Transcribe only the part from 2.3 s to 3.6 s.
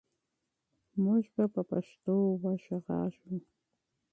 وغږېږو.